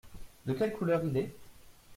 De 0.47 0.53
quelle 0.53 0.73
couleur 0.73 1.03
il 1.05 1.15
est? 1.15 1.31